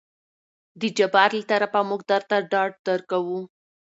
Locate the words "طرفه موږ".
1.51-2.01